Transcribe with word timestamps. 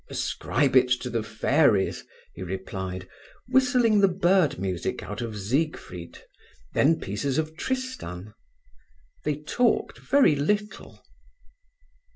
"Ascribe 0.09 0.75
it 0.75 0.89
to 1.01 1.11
the 1.11 1.21
fairies," 1.21 2.05
he 2.33 2.41
replied, 2.41 3.07
whistling 3.49 3.99
the 3.99 4.07
bird 4.07 4.57
music 4.57 5.03
out 5.03 5.21
of 5.21 5.37
Siegfried, 5.37 6.23
then 6.73 6.99
pieces 6.99 7.37
of 7.37 7.55
Tristan. 7.55 8.33
They 9.25 9.35
talked 9.43 9.99
very 9.99 10.35
little. 10.35 11.03